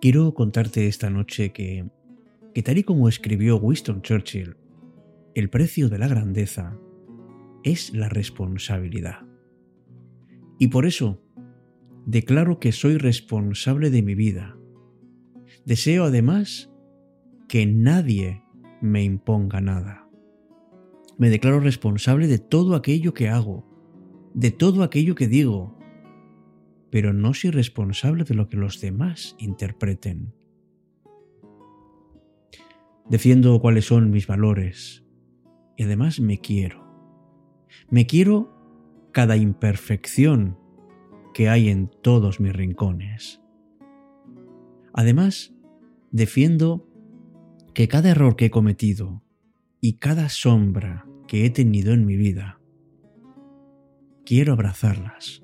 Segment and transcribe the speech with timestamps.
[0.00, 1.86] Quiero contarte esta noche que,
[2.54, 4.56] que tal y como escribió Winston Churchill,
[5.34, 6.78] el precio de la grandeza
[7.64, 9.26] es la responsabilidad.
[10.58, 11.22] Y por eso
[12.06, 14.56] declaro que soy responsable de mi vida.
[15.64, 16.72] Deseo además
[17.48, 18.42] que nadie
[18.80, 20.08] me imponga nada.
[21.18, 23.66] Me declaro responsable de todo aquello que hago,
[24.34, 25.76] de todo aquello que digo,
[26.90, 30.34] pero no soy responsable de lo que los demás interpreten.
[33.08, 35.04] Defiendo cuáles son mis valores
[35.76, 36.89] y además me quiero.
[37.88, 38.52] Me quiero
[39.12, 40.58] cada imperfección
[41.34, 43.40] que hay en todos mis rincones.
[44.92, 45.54] Además,
[46.10, 46.88] defiendo
[47.74, 49.22] que cada error que he cometido
[49.80, 52.60] y cada sombra que he tenido en mi vida,
[54.24, 55.42] quiero abrazarlas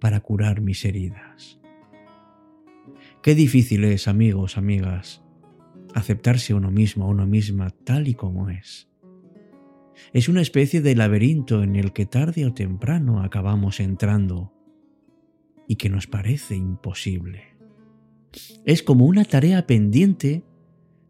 [0.00, 1.60] para curar mis heridas.
[3.22, 5.24] Qué difícil es, amigos, amigas,
[5.94, 8.88] aceptarse uno mismo, a uno misma tal y como es.
[10.12, 14.52] Es una especie de laberinto en el que tarde o temprano acabamos entrando
[15.66, 17.56] y que nos parece imposible.
[18.64, 20.44] Es como una tarea pendiente,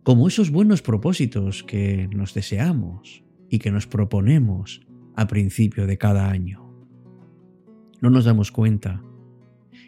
[0.02, 6.30] como esos buenos propósitos que nos deseamos y que nos proponemos a principio de cada
[6.30, 6.68] año
[8.00, 9.02] no nos damos cuenta.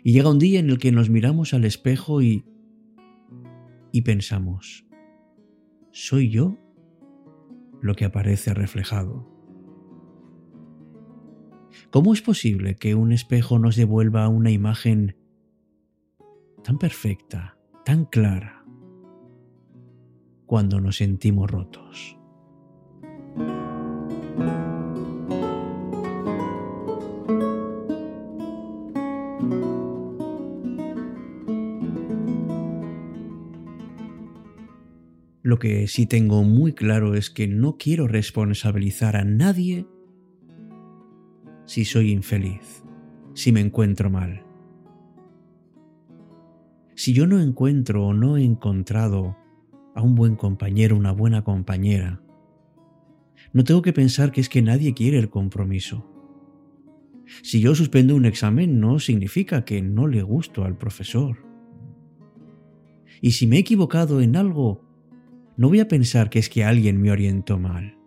[0.03, 2.45] Y llega un día en el que nos miramos al espejo y,
[3.93, 4.87] y pensamos,
[5.91, 6.59] ¿soy yo
[7.81, 9.29] lo que aparece reflejado?
[11.91, 15.17] ¿Cómo es posible que un espejo nos devuelva una imagen
[16.63, 18.65] tan perfecta, tan clara,
[20.47, 22.20] cuando nos sentimos rotos?
[35.51, 39.85] Lo que sí tengo muy claro es que no quiero responsabilizar a nadie
[41.65, 42.85] si soy infeliz,
[43.35, 44.45] si me encuentro mal.
[46.95, 49.37] Si yo no encuentro o no he encontrado
[49.97, 52.23] a un buen compañero, una buena compañera,
[53.53, 56.09] no tengo que pensar que es que nadie quiere el compromiso.
[57.43, 61.39] Si yo suspendo un examen no significa que no le gusto al profesor.
[63.21, 64.89] Y si me he equivocado en algo,
[65.61, 67.99] no voy a pensar que es que alguien me orientó mal.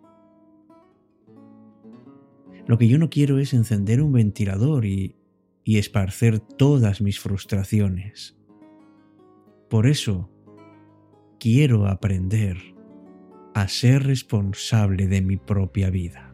[2.66, 5.14] Lo que yo no quiero es encender un ventilador y,
[5.62, 8.36] y esparcer todas mis frustraciones.
[9.70, 10.32] Por eso,
[11.38, 12.56] quiero aprender
[13.54, 16.33] a ser responsable de mi propia vida.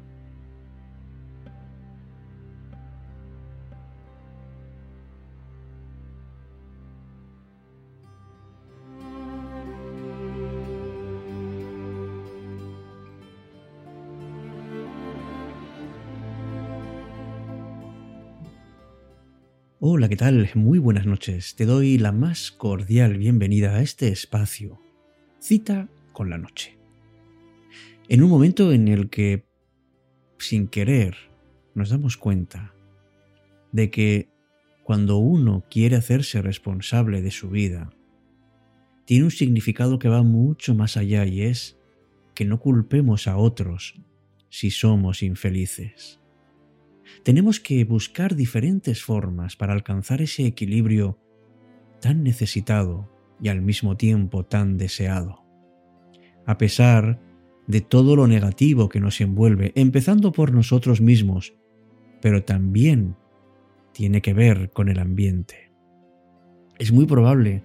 [19.83, 20.51] Hola, ¿qué tal?
[20.57, 21.55] Muy buenas noches.
[21.55, 24.79] Te doy la más cordial bienvenida a este espacio.
[25.39, 26.77] Cita con la noche.
[28.11, 29.47] En un momento en el que,
[30.37, 31.17] sin querer,
[31.75, 32.75] nos damos cuenta
[33.73, 34.29] de que
[34.85, 37.89] cuando uno quiere hacerse responsable de su vida,
[39.07, 41.79] tiene un significado que va mucho más allá y es
[42.35, 43.99] que no culpemos a otros
[44.51, 46.20] si somos infelices
[47.23, 51.19] tenemos que buscar diferentes formas para alcanzar ese equilibrio
[52.01, 53.11] tan necesitado
[53.41, 55.45] y al mismo tiempo tan deseado.
[56.47, 57.21] A pesar
[57.67, 61.55] de todo lo negativo que nos envuelve, empezando por nosotros mismos,
[62.21, 63.17] pero también
[63.93, 65.71] tiene que ver con el ambiente.
[66.79, 67.63] Es muy probable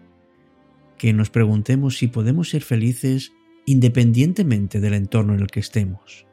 [0.97, 3.31] que nos preguntemos si podemos ser felices
[3.65, 6.27] independientemente del entorno en el que estemos.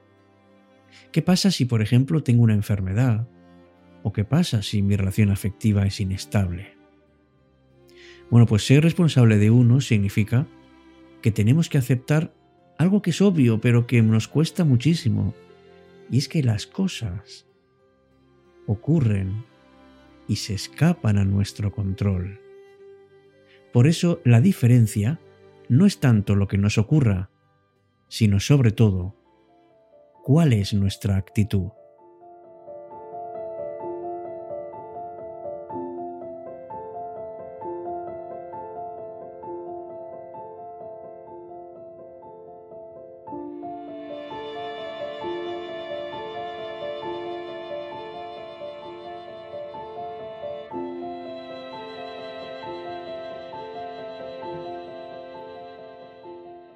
[1.10, 3.28] ¿Qué pasa si, por ejemplo, tengo una enfermedad?
[4.02, 6.74] ¿O qué pasa si mi relación afectiva es inestable?
[8.30, 10.46] Bueno, pues ser responsable de uno significa
[11.20, 12.34] que tenemos que aceptar
[12.78, 15.34] algo que es obvio, pero que nos cuesta muchísimo.
[16.10, 17.46] Y es que las cosas
[18.66, 19.44] ocurren
[20.28, 22.40] y se escapan a nuestro control.
[23.72, 25.20] Por eso la diferencia
[25.68, 27.30] no es tanto lo que nos ocurra,
[28.08, 29.16] sino sobre todo
[30.22, 31.70] cuál es nuestra actitud.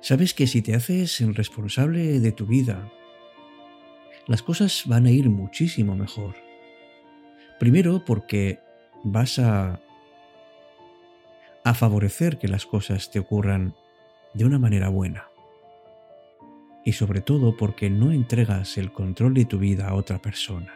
[0.01, 2.93] Sabes que si te haces responsable de tu vida,
[4.27, 6.35] las cosas van a ir muchísimo mejor.
[7.59, 8.61] Primero porque
[9.05, 9.81] vas a,
[11.65, 13.75] a favorecer que las cosas te ocurran
[14.35, 15.29] de una manera buena.
[16.85, 20.75] Y sobre todo porque no entregas el control de tu vida a otra persona.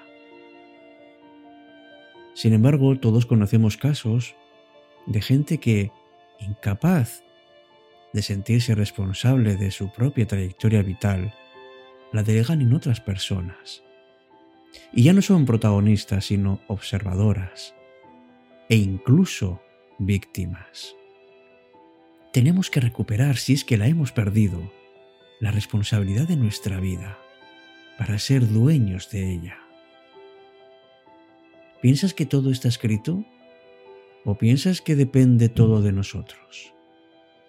[2.35, 4.35] Sin embargo, todos conocemos casos
[5.06, 5.93] de gente que,
[6.38, 7.23] incapaz
[8.12, 11.35] de sentirse responsable de su propia trayectoria vital,
[12.12, 13.83] la delegan en otras personas.
[14.93, 17.75] Y ya no son protagonistas, sino observadoras
[18.69, 19.61] e incluso
[19.99, 20.95] víctimas.
[22.33, 24.73] Tenemos que recuperar, si es que la hemos perdido,
[25.41, 27.19] la responsabilidad de nuestra vida
[27.99, 29.59] para ser dueños de ella.
[31.83, 33.25] ¿Piensas que todo está escrito?
[34.25, 36.73] ¿O piensas que depende todo de nosotros?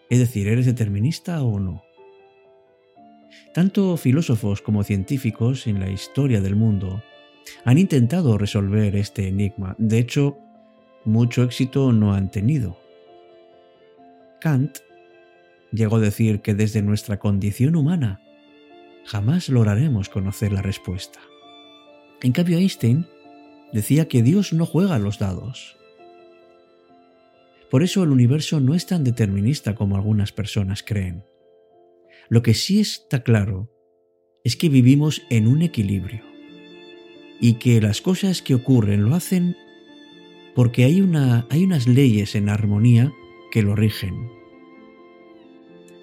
[0.10, 1.84] Es decir, ¿eres determinista o no?
[3.54, 7.04] Tanto filósofos como científicos en la historia del mundo
[7.66, 9.76] han intentado resolver este enigma.
[9.78, 10.38] De hecho,
[11.06, 12.78] mucho éxito no han tenido.
[14.40, 14.80] Kant
[15.72, 18.22] llegó a decir que desde nuestra condición humana
[19.06, 21.20] jamás lograremos conocer la respuesta.
[22.22, 23.08] En cambio, Einstein
[23.74, 25.78] decía que Dios no juega los dados.
[27.70, 31.24] Por eso el universo no es tan determinista como algunas personas creen.
[32.32, 33.70] Lo que sí está claro
[34.46, 36.24] es que vivimos en un equilibrio
[37.42, 39.58] y que las cosas que ocurren lo hacen
[40.56, 43.12] porque hay, una, hay unas leyes en armonía
[43.52, 44.30] que lo rigen.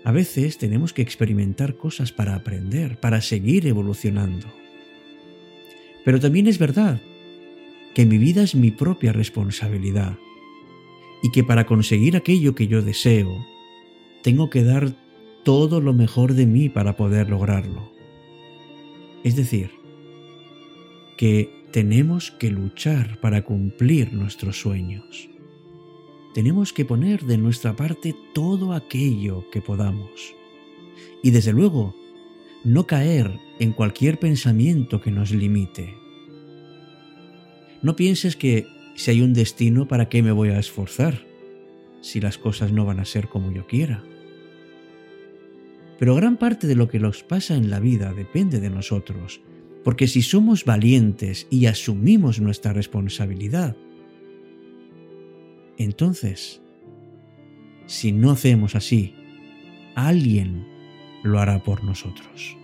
[0.05, 4.49] A veces tenemos que experimentar cosas para aprender, para seguir evolucionando.
[6.05, 7.01] Pero también es verdad
[7.95, 10.19] que mi vida es mi propia responsabilidad
[11.23, 13.47] y que para conseguir aquello que yo deseo,
[14.23, 15.08] tengo que dar
[15.49, 17.91] todo lo mejor de mí para poder lograrlo.
[19.25, 19.71] Es decir,
[21.17, 25.31] que tenemos que luchar para cumplir nuestros sueños.
[26.35, 30.35] Tenemos que poner de nuestra parte todo aquello que podamos.
[31.23, 31.97] Y desde luego,
[32.63, 35.95] no caer en cualquier pensamiento que nos limite.
[37.81, 38.67] No pienses que
[38.97, 41.25] si hay un destino, ¿para qué me voy a esforzar?
[42.03, 44.05] Si las cosas no van a ser como yo quiera.
[45.99, 49.41] Pero gran parte de lo que nos pasa en la vida depende de nosotros,
[49.85, 53.77] porque si somos valientes y asumimos nuestra responsabilidad,
[55.77, 56.61] entonces,
[57.87, 59.15] si no hacemos así,
[59.95, 60.67] alguien
[61.23, 62.57] lo hará por nosotros.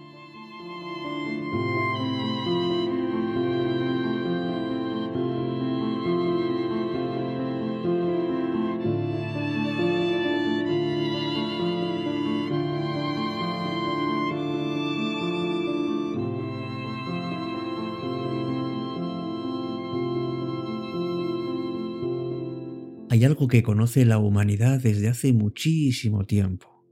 [23.14, 26.84] Hay algo que conoce la humanidad desde hace muchísimo tiempo.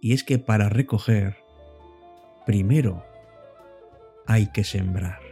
[0.00, 1.36] Y es que para recoger,
[2.46, 3.04] primero
[4.26, 5.23] hay que sembrar.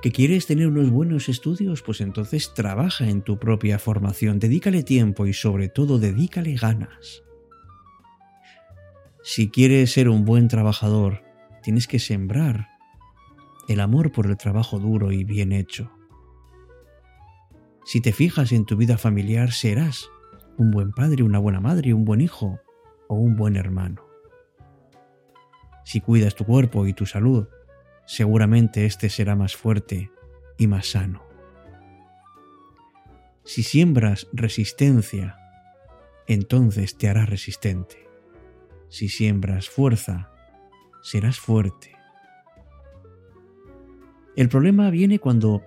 [0.00, 1.82] ¿Que quieres tener unos buenos estudios?
[1.82, 7.24] Pues entonces trabaja en tu propia formación, dedícale tiempo y sobre todo dedícale ganas.
[9.24, 11.24] Si quieres ser un buen trabajador,
[11.62, 12.68] tienes que sembrar
[13.68, 15.90] el amor por el trabajo duro y bien hecho.
[17.84, 20.08] Si te fijas en tu vida familiar, serás
[20.58, 22.60] un buen padre, una buena madre, un buen hijo
[23.08, 24.06] o un buen hermano.
[25.84, 27.48] Si cuidas tu cuerpo y tu salud,
[28.08, 30.10] seguramente éste será más fuerte
[30.56, 31.22] y más sano.
[33.44, 35.38] Si siembras resistencia,
[36.26, 38.08] entonces te harás resistente.
[38.88, 40.32] Si siembras fuerza,
[41.02, 41.92] serás fuerte.
[44.36, 45.62] El problema viene cuando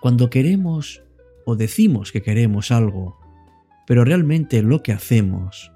[0.00, 1.04] cuando queremos
[1.46, 3.20] o decimos que queremos algo,
[3.86, 5.70] pero realmente lo que hacemos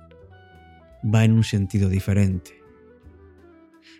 [1.04, 2.65] va en un sentido diferente.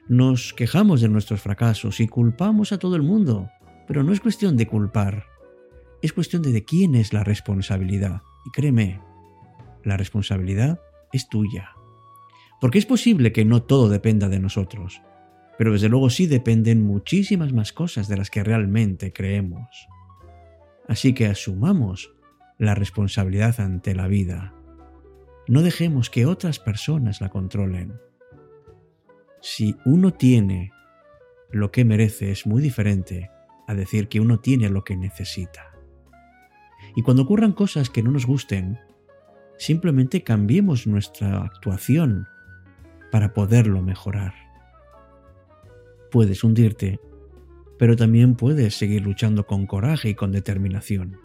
[0.08, 3.50] Nos quejamos de nuestros fracasos y culpamos a todo el mundo,
[3.86, 5.24] pero no es cuestión de culpar,
[6.02, 8.22] es cuestión de quién es la responsabilidad.
[8.44, 9.00] Y créeme,
[9.84, 10.80] la responsabilidad
[11.12, 11.70] es tuya.
[12.60, 15.02] Porque es posible que no todo dependa de nosotros,
[15.58, 19.88] pero desde luego sí dependen muchísimas más cosas de las que realmente creemos.
[20.88, 22.12] Así que asumamos
[22.58, 24.54] la responsabilidad ante la vida.
[25.48, 28.00] No dejemos que otras personas la controlen.
[29.40, 30.72] Si uno tiene
[31.50, 33.30] lo que merece es muy diferente
[33.66, 35.72] a decir que uno tiene lo que necesita.
[36.94, 38.78] Y cuando ocurran cosas que no nos gusten,
[39.58, 42.26] simplemente cambiemos nuestra actuación
[43.10, 44.34] para poderlo mejorar.
[46.10, 47.00] Puedes hundirte,
[47.78, 51.18] pero también puedes seguir luchando con coraje y con determinación.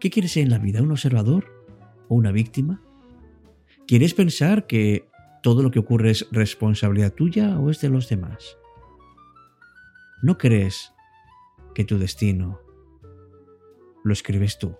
[0.00, 0.82] ¿Qué quieres ser en la vida?
[0.82, 1.46] ¿Un observador
[2.08, 2.82] o una víctima?
[3.86, 5.07] ¿Quieres pensar que
[5.42, 8.58] todo lo que ocurre es responsabilidad tuya o es de los demás?
[10.22, 10.92] ¿No crees
[11.74, 12.60] que tu destino
[14.04, 14.76] lo escribes tú?